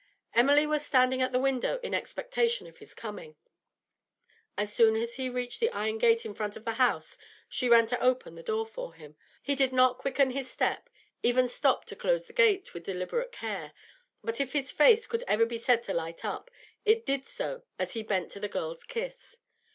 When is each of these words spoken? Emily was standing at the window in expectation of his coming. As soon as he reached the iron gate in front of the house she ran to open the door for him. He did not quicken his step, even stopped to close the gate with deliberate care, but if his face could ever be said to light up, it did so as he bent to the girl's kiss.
Emily 0.33 0.65
was 0.65 0.83
standing 0.83 1.21
at 1.21 1.31
the 1.31 1.37
window 1.39 1.79
in 1.83 1.93
expectation 1.93 2.65
of 2.65 2.79
his 2.79 2.95
coming. 2.95 3.35
As 4.57 4.73
soon 4.73 4.95
as 4.95 5.17
he 5.17 5.29
reached 5.29 5.59
the 5.59 5.69
iron 5.69 5.99
gate 5.99 6.25
in 6.25 6.33
front 6.33 6.55
of 6.55 6.65
the 6.65 6.73
house 6.81 7.19
she 7.47 7.69
ran 7.69 7.85
to 7.85 7.99
open 8.01 8.33
the 8.33 8.41
door 8.41 8.65
for 8.65 8.95
him. 8.95 9.15
He 9.43 9.53
did 9.53 9.71
not 9.71 9.99
quicken 9.99 10.31
his 10.31 10.49
step, 10.49 10.89
even 11.21 11.47
stopped 11.47 11.87
to 11.89 11.95
close 11.95 12.25
the 12.25 12.33
gate 12.33 12.73
with 12.73 12.85
deliberate 12.87 13.31
care, 13.31 13.73
but 14.23 14.41
if 14.41 14.53
his 14.53 14.71
face 14.71 15.05
could 15.05 15.23
ever 15.27 15.45
be 15.45 15.59
said 15.59 15.83
to 15.83 15.93
light 15.93 16.25
up, 16.25 16.49
it 16.83 17.05
did 17.05 17.27
so 17.27 17.61
as 17.77 17.93
he 17.93 18.01
bent 18.01 18.31
to 18.31 18.39
the 18.39 18.49
girl's 18.49 18.83
kiss. 18.83 19.37